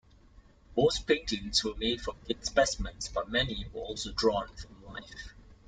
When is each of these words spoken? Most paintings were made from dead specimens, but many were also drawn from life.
Most 0.75 1.05
paintings 1.05 1.63
were 1.63 1.75
made 1.75 2.01
from 2.01 2.15
dead 2.27 2.43
specimens, 2.43 3.07
but 3.13 3.29
many 3.29 3.67
were 3.71 3.81
also 3.81 4.11
drawn 4.11 4.47
from 4.55 4.83
life. 4.91 5.35